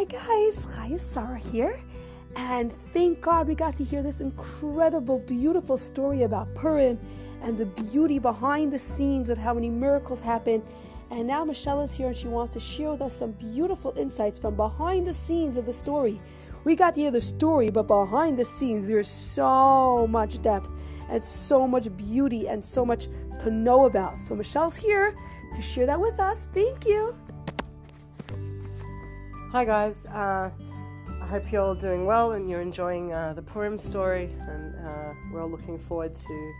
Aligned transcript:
Hi 0.00 0.06
guys, 0.06 0.64
Chaya 0.64 0.98
Sarah 0.98 1.36
here, 1.36 1.78
and 2.34 2.72
thank 2.94 3.20
God 3.20 3.46
we 3.46 3.54
got 3.54 3.76
to 3.76 3.84
hear 3.84 4.02
this 4.02 4.22
incredible, 4.22 5.18
beautiful 5.18 5.76
story 5.76 6.22
about 6.22 6.54
Purim 6.54 6.98
and 7.42 7.58
the 7.58 7.66
beauty 7.66 8.18
behind 8.18 8.72
the 8.72 8.78
scenes 8.78 9.28
of 9.28 9.36
how 9.36 9.52
many 9.52 9.68
miracles 9.68 10.18
happen. 10.18 10.62
And 11.10 11.26
now 11.26 11.44
Michelle 11.44 11.82
is 11.82 11.92
here 11.92 12.06
and 12.06 12.16
she 12.16 12.28
wants 12.28 12.54
to 12.54 12.60
share 12.60 12.92
with 12.92 13.02
us 13.02 13.14
some 13.14 13.32
beautiful 13.32 13.92
insights 13.94 14.38
from 14.38 14.56
behind 14.56 15.06
the 15.06 15.12
scenes 15.12 15.58
of 15.58 15.66
the 15.66 15.72
story. 15.74 16.18
We 16.64 16.76
got 16.76 16.94
to 16.94 17.02
hear 17.02 17.10
the 17.10 17.20
story, 17.20 17.68
but 17.68 17.86
behind 17.86 18.38
the 18.38 18.44
scenes, 18.46 18.86
there's 18.86 19.06
so 19.06 20.06
much 20.06 20.40
depth 20.40 20.70
and 21.10 21.22
so 21.22 21.68
much 21.68 21.94
beauty 21.98 22.48
and 22.48 22.64
so 22.64 22.86
much 22.86 23.08
to 23.40 23.50
know 23.50 23.84
about. 23.84 24.22
So 24.22 24.34
Michelle's 24.34 24.76
here 24.76 25.14
to 25.54 25.60
share 25.60 25.84
that 25.84 26.00
with 26.00 26.18
us. 26.18 26.44
Thank 26.54 26.86
you. 26.86 27.14
Hi 29.52 29.64
guys, 29.64 30.06
uh, 30.06 30.48
I 31.20 31.26
hope 31.26 31.50
you're 31.50 31.60
all 31.60 31.74
doing 31.74 32.06
well 32.06 32.32
and 32.32 32.48
you're 32.48 32.60
enjoying 32.60 33.12
uh, 33.12 33.32
the 33.32 33.42
Purim 33.42 33.76
story, 33.78 34.30
and 34.42 34.76
uh, 34.86 35.12
we're 35.32 35.42
all 35.42 35.50
looking 35.50 35.76
forward 35.76 36.14
to 36.14 36.52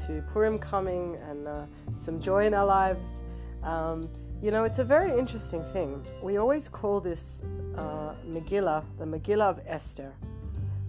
to 0.00 0.24
Purim 0.32 0.58
coming 0.58 1.16
and 1.30 1.46
uh, 1.46 1.66
some 1.94 2.20
joy 2.20 2.44
in 2.44 2.52
our 2.52 2.66
lives. 2.66 3.20
Um, 3.62 4.10
you 4.42 4.50
know, 4.50 4.64
it's 4.64 4.80
a 4.80 4.84
very 4.84 5.16
interesting 5.16 5.62
thing. 5.72 6.04
We 6.24 6.38
always 6.38 6.68
call 6.68 7.00
this 7.00 7.44
uh, 7.76 8.16
Megillah 8.26 8.82
the 8.98 9.04
Megillah 9.04 9.50
of 9.50 9.60
Esther, 9.64 10.12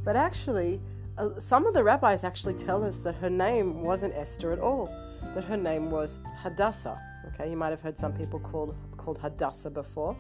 but 0.03 0.15
actually, 0.15 0.81
uh, 1.19 1.39
some 1.39 1.67
of 1.67 1.75
the 1.75 1.83
rabbis 1.83 2.23
actually 2.23 2.55
tell 2.55 2.83
us 2.83 3.01
that 3.01 3.13
her 3.17 3.29
name 3.29 3.83
wasn't 3.83 4.15
Esther 4.15 4.51
at 4.51 4.57
all; 4.57 4.87
that 5.35 5.43
her 5.43 5.57
name 5.57 5.91
was 5.91 6.17
Hadassah. 6.41 6.99
Okay, 7.27 7.51
you 7.51 7.55
might 7.55 7.69
have 7.69 7.81
heard 7.81 7.99
some 7.99 8.13
people 8.13 8.39
called 8.39 8.75
called 8.97 9.19
Hadassah 9.19 9.69
before 9.69 10.17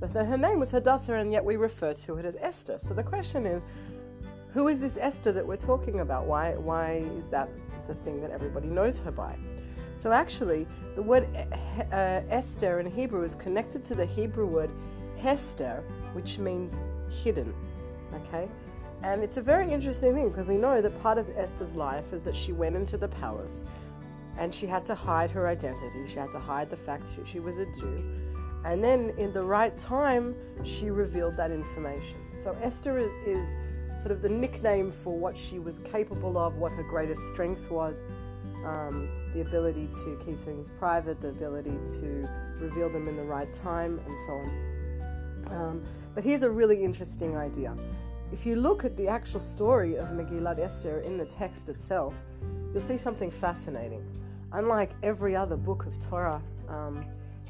that 0.00 0.26
her 0.26 0.36
name 0.36 0.60
was 0.60 0.70
Hadassah, 0.70 1.14
and 1.14 1.32
yet 1.32 1.44
we 1.44 1.56
refer 1.56 1.94
to 1.94 2.16
it 2.16 2.24
as 2.24 2.36
Esther. 2.40 2.78
So 2.78 2.94
the 2.94 3.02
question 3.02 3.46
is, 3.46 3.62
who 4.52 4.68
is 4.68 4.80
this 4.80 4.96
Esther 4.96 5.32
that 5.32 5.46
we're 5.46 5.56
talking 5.56 6.00
about? 6.00 6.26
Why, 6.26 6.54
why 6.54 7.04
is 7.18 7.28
that 7.28 7.48
the 7.88 7.94
thing 7.94 8.20
that 8.20 8.30
everybody 8.30 8.68
knows 8.68 8.98
her 8.98 9.10
by? 9.10 9.36
So 9.96 10.12
actually, 10.12 10.66
the 10.94 11.02
word 11.02 11.28
uh, 11.92 12.20
Esther 12.30 12.80
in 12.80 12.90
Hebrew 12.90 13.22
is 13.22 13.34
connected 13.34 13.84
to 13.86 13.94
the 13.94 14.06
Hebrew 14.06 14.46
word 14.46 14.70
Hester, 15.18 15.82
which 16.12 16.38
means 16.38 16.78
hidden. 17.08 17.54
Okay? 18.14 18.48
And 19.02 19.22
it's 19.22 19.36
a 19.36 19.42
very 19.42 19.72
interesting 19.72 20.14
thing 20.14 20.28
because 20.28 20.48
we 20.48 20.56
know 20.56 20.80
that 20.80 20.98
part 20.98 21.18
of 21.18 21.28
Esther's 21.36 21.74
life 21.74 22.12
is 22.12 22.22
that 22.22 22.34
she 22.34 22.52
went 22.52 22.76
into 22.76 22.96
the 22.96 23.08
palace 23.08 23.64
and 24.38 24.54
she 24.54 24.66
had 24.66 24.84
to 24.86 24.94
hide 24.94 25.30
her 25.30 25.46
identity. 25.46 26.08
She 26.08 26.18
had 26.18 26.30
to 26.32 26.38
hide 26.38 26.70
the 26.70 26.76
fact 26.76 27.04
that 27.16 27.26
she 27.26 27.38
was 27.38 27.58
a 27.58 27.66
Jew. 27.66 28.04
And 28.64 28.82
then, 28.82 29.12
in 29.18 29.32
the 29.32 29.42
right 29.42 29.76
time, 29.76 30.34
she 30.64 30.90
revealed 30.90 31.36
that 31.36 31.50
information. 31.50 32.16
So, 32.30 32.56
Esther 32.62 32.98
is 33.26 33.56
sort 33.96 34.10
of 34.10 34.22
the 34.22 34.28
nickname 34.28 34.90
for 34.90 35.16
what 35.16 35.36
she 35.36 35.58
was 35.58 35.78
capable 35.80 36.38
of, 36.38 36.56
what 36.56 36.72
her 36.72 36.82
greatest 36.82 37.22
strength 37.28 37.70
was 37.70 38.02
um, 38.64 39.08
the 39.34 39.40
ability 39.40 39.88
to 40.04 40.18
keep 40.24 40.38
things 40.38 40.70
private, 40.78 41.20
the 41.20 41.28
ability 41.28 41.76
to 42.00 42.28
reveal 42.58 42.88
them 42.88 43.08
in 43.08 43.16
the 43.16 43.22
right 43.22 43.52
time, 43.52 43.98
and 44.06 44.18
so 44.26 44.32
on. 44.32 45.50
Um, 45.50 45.82
but 46.14 46.24
here's 46.24 46.42
a 46.42 46.50
really 46.50 46.82
interesting 46.82 47.36
idea. 47.36 47.76
If 48.32 48.46
you 48.46 48.56
look 48.56 48.84
at 48.84 48.96
the 48.96 49.06
actual 49.06 49.40
story 49.40 49.96
of 49.96 50.08
Megillat 50.08 50.58
Esther 50.58 51.00
in 51.00 51.18
the 51.18 51.26
text 51.26 51.68
itself, 51.68 52.14
you'll 52.72 52.82
see 52.82 52.96
something 52.96 53.30
fascinating. 53.30 54.02
Unlike 54.52 54.92
every 55.02 55.36
other 55.36 55.56
book 55.56 55.86
of 55.86 55.98
Torah, 56.00 56.42
um, 56.68 57.04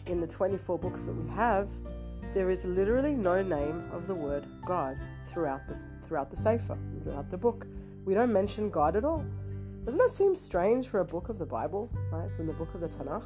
in 0.06 0.20
the 0.20 0.26
24 0.26 0.78
books 0.78 1.04
that 1.04 1.12
we 1.12 1.28
have, 1.30 1.68
there 2.34 2.50
is 2.50 2.64
literally 2.64 3.14
no 3.14 3.42
name 3.42 3.84
of 3.92 4.06
the 4.06 4.14
word 4.14 4.46
God 4.66 4.98
throughout 5.26 5.66
the, 5.68 5.78
throughout 6.06 6.30
the 6.30 6.36
Sefer, 6.36 6.76
throughout 7.02 7.30
the 7.30 7.38
book. 7.38 7.66
We 8.04 8.14
don't 8.14 8.32
mention 8.32 8.70
God 8.70 8.96
at 8.96 9.04
all. 9.04 9.24
Doesn't 9.84 9.98
that 9.98 10.10
seem 10.10 10.34
strange 10.34 10.88
for 10.88 11.00
a 11.00 11.04
book 11.04 11.28
of 11.28 11.38
the 11.38 11.46
Bible, 11.46 11.90
right? 12.10 12.30
From 12.32 12.46
the 12.46 12.52
book 12.52 12.74
of 12.74 12.80
the 12.80 12.88
Tanakh? 12.88 13.24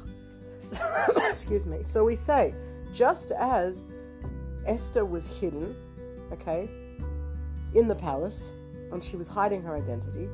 Excuse 1.29 1.65
me. 1.65 1.83
So 1.83 2.03
we 2.03 2.15
say, 2.15 2.53
just 2.93 3.31
as 3.31 3.85
Esther 4.65 5.05
was 5.05 5.25
hidden, 5.39 5.75
okay, 6.31 6.69
in 7.73 7.87
the 7.87 7.95
palace, 7.95 8.51
and 8.91 9.03
she 9.03 9.15
was 9.15 9.27
hiding 9.27 9.61
her 9.63 9.75
identity, 9.75 10.29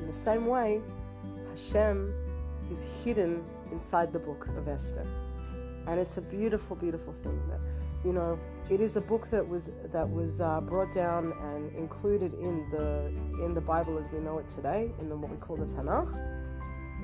in 0.00 0.06
the 0.06 0.12
same 0.12 0.46
way, 0.46 0.80
Hashem 1.50 2.12
is 2.70 2.82
hidden 3.04 3.44
inside 3.72 4.12
the 4.12 4.18
book 4.18 4.46
of 4.56 4.68
Esther 4.68 5.06
and 5.86 6.00
it's 6.00 6.16
a 6.16 6.22
beautiful, 6.22 6.76
beautiful 6.76 7.12
thing. 7.12 7.40
That 7.48 7.60
you 8.04 8.12
know, 8.12 8.38
it 8.70 8.80
is 8.80 8.96
a 8.96 9.00
book 9.00 9.28
that 9.28 9.46
was 9.46 9.70
that 9.92 10.08
was 10.08 10.40
uh, 10.40 10.60
brought 10.60 10.92
down 10.92 11.32
and 11.42 11.74
included 11.74 12.34
in 12.34 12.68
the 12.70 13.06
in 13.44 13.54
the 13.54 13.60
Bible 13.60 13.98
as 13.98 14.10
we 14.10 14.18
know 14.18 14.38
it 14.38 14.48
today, 14.48 14.90
in 15.00 15.08
the, 15.08 15.16
what 15.16 15.30
we 15.30 15.36
call 15.36 15.56
the 15.56 15.64
Tanakh, 15.64 16.12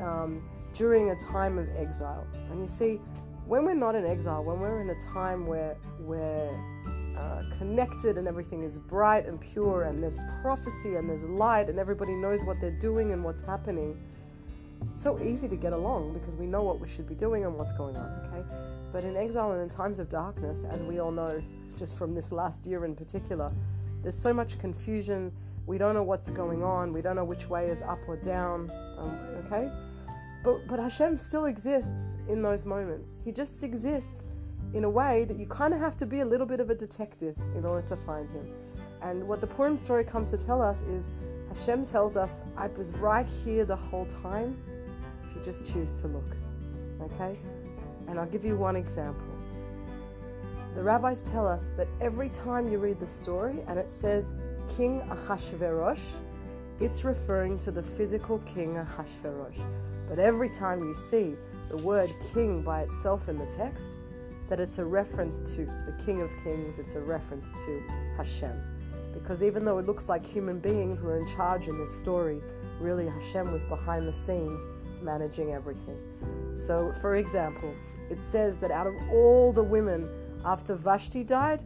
um, 0.02 0.42
during 0.74 1.10
a 1.10 1.16
time 1.16 1.58
of 1.58 1.68
exile. 1.76 2.26
And 2.50 2.60
you 2.60 2.66
see, 2.66 3.00
when 3.46 3.64
we're 3.64 3.74
not 3.74 3.94
in 3.94 4.06
exile, 4.06 4.44
when 4.44 4.60
we're 4.60 4.80
in 4.80 4.90
a 4.90 5.00
time 5.12 5.46
where 5.46 5.76
we're 6.00 6.50
uh, 7.18 7.42
connected 7.58 8.16
and 8.16 8.28
everything 8.28 8.62
is 8.62 8.78
bright 8.78 9.26
and 9.26 9.40
pure, 9.40 9.84
and 9.84 10.02
there's 10.02 10.18
prophecy 10.42 10.96
and 10.96 11.08
there's 11.08 11.24
light, 11.24 11.68
and 11.68 11.78
everybody 11.78 12.14
knows 12.14 12.44
what 12.44 12.60
they're 12.60 12.78
doing 12.78 13.12
and 13.12 13.24
what's 13.24 13.44
happening 13.44 14.00
it's 14.92 15.02
so 15.02 15.20
easy 15.20 15.48
to 15.48 15.56
get 15.56 15.72
along 15.72 16.12
because 16.12 16.36
we 16.36 16.46
know 16.46 16.62
what 16.62 16.80
we 16.80 16.88
should 16.88 17.08
be 17.08 17.14
doing 17.14 17.44
and 17.44 17.54
what's 17.54 17.72
going 17.72 17.96
on, 17.96 18.10
okay? 18.26 18.44
But 18.92 19.04
in 19.04 19.16
exile 19.16 19.52
and 19.52 19.62
in 19.62 19.68
times 19.68 19.98
of 19.98 20.08
darkness, 20.08 20.64
as 20.64 20.82
we 20.82 20.98
all 20.98 21.12
know, 21.12 21.40
just 21.78 21.96
from 21.96 22.14
this 22.14 22.32
last 22.32 22.66
year 22.66 22.84
in 22.84 22.94
particular, 22.94 23.52
there's 24.02 24.18
so 24.18 24.32
much 24.32 24.58
confusion. 24.58 25.32
We 25.66 25.78
don't 25.78 25.94
know 25.94 26.02
what's 26.02 26.30
going 26.30 26.62
on. 26.62 26.92
We 26.92 27.02
don't 27.02 27.16
know 27.16 27.24
which 27.24 27.48
way 27.48 27.68
is 27.68 27.82
up 27.82 28.00
or 28.08 28.16
down, 28.16 28.70
um, 28.98 29.18
okay? 29.46 29.70
But, 30.42 30.66
but 30.66 30.78
Hashem 30.78 31.16
still 31.16 31.44
exists 31.44 32.16
in 32.28 32.42
those 32.42 32.64
moments. 32.64 33.14
He 33.24 33.32
just 33.32 33.62
exists 33.62 34.26
in 34.72 34.84
a 34.84 34.90
way 34.90 35.24
that 35.24 35.38
you 35.38 35.46
kind 35.46 35.74
of 35.74 35.80
have 35.80 35.96
to 35.98 36.06
be 36.06 36.20
a 36.20 36.24
little 36.24 36.46
bit 36.46 36.60
of 36.60 36.70
a 36.70 36.74
detective 36.74 37.36
in 37.56 37.64
order 37.64 37.86
to 37.88 37.96
find 37.96 38.28
him. 38.30 38.48
And 39.02 39.26
what 39.26 39.40
the 39.40 39.46
Purim 39.46 39.76
story 39.76 40.04
comes 40.04 40.30
to 40.30 40.36
tell 40.36 40.62
us 40.62 40.82
is 40.82 41.08
Hashem 41.50 41.84
tells 41.84 42.16
us, 42.16 42.42
I 42.56 42.68
was 42.68 42.92
right 42.92 43.26
here 43.26 43.64
the 43.64 43.76
whole 43.76 44.06
time 44.06 44.56
if 45.24 45.36
you 45.36 45.42
just 45.42 45.72
choose 45.72 46.00
to 46.00 46.06
look. 46.06 46.36
Okay? 47.00 47.36
And 48.08 48.18
I'll 48.18 48.26
give 48.26 48.44
you 48.44 48.56
one 48.56 48.76
example. 48.76 49.36
The 50.76 50.82
rabbis 50.82 51.22
tell 51.22 51.48
us 51.48 51.72
that 51.76 51.88
every 52.00 52.28
time 52.28 52.70
you 52.70 52.78
read 52.78 53.00
the 53.00 53.06
story 53.06 53.56
and 53.66 53.78
it 53.78 53.90
says 53.90 54.30
King 54.76 55.00
Achashverosh, 55.10 56.12
it's 56.80 57.04
referring 57.04 57.58
to 57.58 57.72
the 57.72 57.82
physical 57.82 58.38
king 58.40 58.76
Achashverosh. 58.76 59.60
But 60.08 60.20
every 60.20 60.48
time 60.48 60.80
you 60.80 60.94
see 60.94 61.34
the 61.68 61.76
word 61.76 62.10
king 62.32 62.62
by 62.62 62.82
itself 62.82 63.28
in 63.28 63.36
the 63.36 63.46
text, 63.46 63.96
that 64.48 64.60
it's 64.60 64.78
a 64.78 64.84
reference 64.84 65.40
to 65.52 65.64
the 65.86 65.94
King 66.04 66.22
of 66.22 66.30
Kings, 66.42 66.78
it's 66.78 66.94
a 66.94 67.00
reference 67.00 67.50
to 67.50 67.82
Hashem. 68.16 68.79
Because 69.12 69.42
even 69.42 69.64
though 69.64 69.78
it 69.78 69.86
looks 69.86 70.08
like 70.08 70.24
human 70.24 70.58
beings 70.58 71.02
were 71.02 71.18
in 71.18 71.26
charge 71.28 71.68
in 71.68 71.78
this 71.78 71.96
story, 71.98 72.40
really 72.80 73.06
Hashem 73.06 73.52
was 73.52 73.64
behind 73.64 74.06
the 74.06 74.12
scenes 74.12 74.66
managing 75.02 75.52
everything. 75.52 75.98
So, 76.54 76.92
for 77.00 77.16
example, 77.16 77.74
it 78.10 78.20
says 78.20 78.58
that 78.58 78.70
out 78.70 78.86
of 78.86 78.94
all 79.10 79.52
the 79.52 79.62
women 79.62 80.08
after 80.44 80.74
Vashti 80.74 81.24
died, 81.24 81.60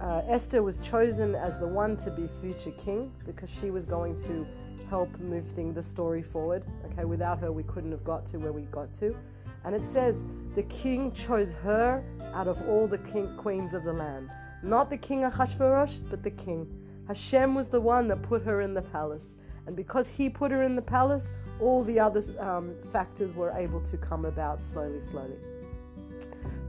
uh, 0.00 0.22
Esther 0.26 0.62
was 0.62 0.80
chosen 0.80 1.34
as 1.34 1.58
the 1.58 1.66
one 1.66 1.96
to 1.98 2.10
be 2.10 2.28
future 2.40 2.76
king 2.78 3.12
because 3.24 3.48
she 3.48 3.70
was 3.70 3.84
going 3.84 4.16
to 4.16 4.46
help 4.88 5.08
move 5.20 5.46
thing, 5.46 5.72
the 5.72 5.82
story 5.82 6.22
forward. 6.22 6.64
Okay, 6.86 7.04
without 7.04 7.38
her, 7.38 7.52
we 7.52 7.62
couldn't 7.62 7.92
have 7.92 8.04
got 8.04 8.26
to 8.26 8.38
where 8.38 8.52
we 8.52 8.62
got 8.62 8.92
to. 8.94 9.16
And 9.64 9.74
it 9.74 9.84
says 9.84 10.24
the 10.54 10.64
king 10.64 11.12
chose 11.12 11.54
her 11.54 12.04
out 12.34 12.48
of 12.48 12.60
all 12.68 12.86
the 12.86 12.98
king, 12.98 13.34
queens 13.36 13.74
of 13.74 13.84
the 13.84 13.92
land. 13.92 14.28
Not 14.62 14.90
the 14.90 14.96
king 14.96 15.24
of 15.24 15.32
Ahasuerus, 15.32 15.98
but 16.08 16.22
the 16.22 16.30
king. 16.30 16.66
Hashem 17.08 17.54
was 17.54 17.68
the 17.68 17.80
one 17.80 18.08
that 18.08 18.22
put 18.22 18.42
her 18.42 18.60
in 18.60 18.74
the 18.74 18.82
palace. 18.82 19.34
And 19.66 19.76
because 19.76 20.08
he 20.08 20.28
put 20.28 20.50
her 20.50 20.62
in 20.62 20.76
the 20.76 20.82
palace, 20.82 21.32
all 21.60 21.84
the 21.84 21.98
other 21.98 22.22
um, 22.40 22.74
factors 22.92 23.34
were 23.34 23.52
able 23.52 23.80
to 23.82 23.96
come 23.96 24.24
about 24.24 24.62
slowly, 24.62 25.00
slowly. 25.00 25.36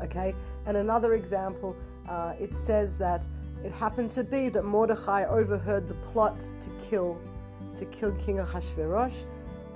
Okay, 0.01 0.35
and 0.65 0.77
another 0.77 1.13
example, 1.13 1.75
uh, 2.09 2.33
it 2.39 2.53
says 2.53 2.97
that 2.97 3.25
it 3.63 3.71
happened 3.71 4.11
to 4.11 4.23
be 4.23 4.49
that 4.49 4.65
Mordechai 4.65 5.25
overheard 5.25 5.87
the 5.87 5.93
plot 5.95 6.39
to 6.39 6.69
kill, 6.89 7.19
to 7.77 7.85
kill 7.85 8.11
King 8.13 8.39
of 8.39 8.49
Ahasuerus, 8.49 9.25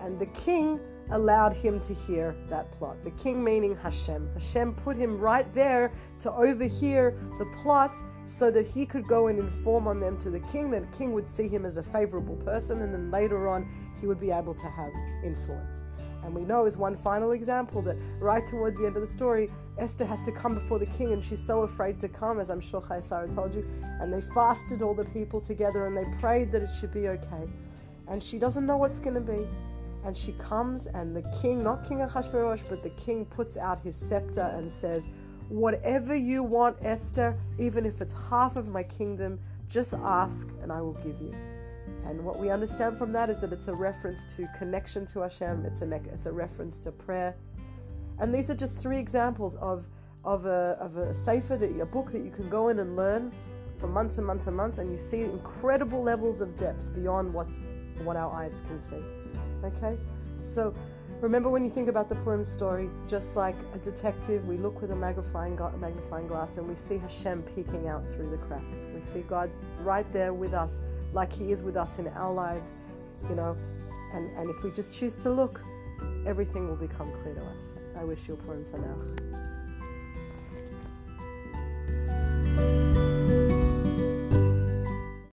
and 0.01 0.19
the 0.19 0.25
king 0.27 0.79
allowed 1.11 1.53
him 1.53 1.79
to 1.81 1.93
hear 1.93 2.35
that 2.49 2.71
plot. 2.77 3.01
The 3.03 3.11
king 3.11 3.43
meaning 3.43 3.75
Hashem. 3.75 4.29
Hashem 4.33 4.73
put 4.75 4.97
him 4.97 5.17
right 5.17 5.51
there 5.53 5.91
to 6.19 6.31
overhear 6.31 7.17
the 7.39 7.45
plot 7.61 7.93
so 8.25 8.51
that 8.51 8.67
he 8.67 8.85
could 8.85 9.07
go 9.07 9.27
and 9.27 9.39
inform 9.39 9.87
on 9.87 9.99
them 9.99 10.17
to 10.17 10.29
the 10.29 10.41
king, 10.41 10.69
that 10.71 10.91
the 10.91 10.97
king 10.97 11.13
would 11.13 11.29
see 11.29 11.47
him 11.47 11.65
as 11.65 11.77
a 11.77 11.83
favorable 11.83 12.35
person, 12.37 12.81
and 12.81 12.93
then 12.93 13.09
later 13.09 13.47
on 13.47 13.69
he 14.01 14.07
would 14.07 14.19
be 14.19 14.31
able 14.31 14.53
to 14.53 14.67
have 14.67 14.91
influence. 15.23 15.81
And 16.23 16.35
we 16.35 16.43
know 16.43 16.65
as 16.65 16.75
one 16.75 16.97
final 16.97 17.31
example 17.31 17.81
that 17.83 17.95
right 18.19 18.45
towards 18.45 18.77
the 18.77 18.85
end 18.85 18.97
of 18.97 19.01
the 19.01 19.07
story, 19.07 19.49
Esther 19.77 20.05
has 20.05 20.23
to 20.23 20.31
come 20.31 20.55
before 20.55 20.77
the 20.77 20.85
king 20.87 21.13
and 21.13 21.23
she's 21.23 21.41
so 21.41 21.61
afraid 21.61 21.99
to 22.01 22.09
come, 22.09 22.41
as 22.41 22.49
I'm 22.49 22.59
sure 22.59 22.83
Sarah 23.01 23.29
told 23.29 23.53
you. 23.53 23.65
And 24.01 24.11
they 24.11 24.19
fasted 24.33 24.81
all 24.81 24.93
the 24.93 25.05
people 25.05 25.39
together 25.39 25.85
and 25.87 25.95
they 25.95 26.03
prayed 26.19 26.51
that 26.51 26.63
it 26.63 26.69
should 26.79 26.93
be 26.93 27.07
okay. 27.07 27.47
And 28.09 28.21
she 28.21 28.39
doesn't 28.39 28.65
know 28.65 28.75
what's 28.75 28.99
going 28.99 29.15
to 29.15 29.21
be. 29.21 29.47
And 30.05 30.15
she 30.15 30.31
comes 30.33 30.87
and 30.87 31.15
the 31.15 31.23
king, 31.41 31.63
not 31.63 31.87
King 31.87 32.01
Ahasuerus, 32.01 32.63
but 32.69 32.83
the 32.83 32.91
king 32.91 33.25
puts 33.25 33.57
out 33.57 33.79
his 33.81 33.95
scepter 33.95 34.51
and 34.55 34.71
says, 34.71 35.05
Whatever 35.49 36.15
you 36.15 36.43
want, 36.43 36.77
Esther, 36.81 37.37
even 37.57 37.85
if 37.85 38.01
it's 38.01 38.13
half 38.29 38.57
of 38.57 38.67
my 38.67 38.83
kingdom, 38.83 39.39
just 39.69 39.93
ask 39.93 40.49
and 40.61 40.71
I 40.71 40.81
will 40.81 40.93
give 40.93 41.19
you. 41.21 41.33
And 42.05 42.23
what 42.23 42.39
we 42.39 42.49
understand 42.49 42.97
from 42.97 43.11
that 43.13 43.29
is 43.29 43.41
that 43.41 43.51
it's 43.51 43.67
a 43.67 43.73
reference 43.73 44.25
to 44.35 44.47
connection 44.57 45.05
to 45.07 45.19
Hashem, 45.19 45.65
it's 45.65 45.81
a, 45.81 45.85
ne- 45.85 46.01
it's 46.13 46.25
a 46.25 46.31
reference 46.31 46.79
to 46.79 46.91
prayer. 46.91 47.35
And 48.19 48.33
these 48.33 48.49
are 48.49 48.55
just 48.55 48.79
three 48.79 48.97
examples 48.97 49.55
of, 49.57 49.87
of, 50.23 50.45
a, 50.45 50.77
of 50.79 50.97
a 50.97 51.13
sefer, 51.13 51.57
that, 51.57 51.79
a 51.79 51.85
book 51.85 52.11
that 52.11 52.23
you 52.23 52.31
can 52.31 52.49
go 52.49 52.69
in 52.69 52.79
and 52.79 52.95
learn 52.95 53.31
for 53.77 53.87
months 53.87 54.17
and 54.17 54.25
months 54.25 54.47
and 54.47 54.55
months, 54.55 54.77
and 54.79 54.91
you 54.91 54.97
see 54.97 55.21
incredible 55.21 56.01
levels 56.01 56.41
of 56.41 56.55
depth 56.55 56.93
beyond 56.95 57.33
what's, 57.33 57.61
what 58.03 58.15
our 58.15 58.33
eyes 58.33 58.63
can 58.67 58.81
see. 58.81 59.01
Okay? 59.63 59.97
So 60.39 60.73
remember 61.21 61.49
when 61.49 61.63
you 61.63 61.71
think 61.71 61.89
about 61.89 62.09
the 62.09 62.15
Purim 62.15 62.43
story, 62.43 62.89
just 63.07 63.35
like 63.35 63.55
a 63.73 63.77
detective, 63.79 64.47
we 64.47 64.57
look 64.57 64.81
with 64.81 64.91
a 64.91 64.95
magnifying, 64.95 65.57
magnifying 65.79 66.27
glass 66.27 66.57
and 66.57 66.67
we 66.67 66.75
see 66.75 66.97
Hashem 66.97 67.43
peeking 67.55 67.87
out 67.87 68.03
through 68.11 68.29
the 68.29 68.37
cracks. 68.37 68.85
We 68.93 69.01
see 69.13 69.21
God 69.21 69.49
right 69.81 70.05
there 70.13 70.33
with 70.33 70.53
us 70.53 70.81
like 71.13 71.31
He 71.31 71.51
is 71.51 71.63
with 71.63 71.77
us 71.77 71.99
in 71.99 72.07
our 72.09 72.33
lives, 72.33 72.71
you 73.29 73.35
know. 73.35 73.55
And, 74.13 74.29
and 74.37 74.49
if 74.49 74.63
we 74.63 74.71
just 74.71 74.97
choose 74.97 75.15
to 75.17 75.29
look, 75.29 75.61
everything 76.25 76.67
will 76.67 76.75
become 76.75 77.11
clear 77.21 77.35
to 77.35 77.41
us. 77.41 77.73
I 77.97 78.03
wish 78.03 78.27
you 78.27 78.35
a 78.35 78.37
Purim 78.37 78.63
Sameach. 78.63 79.46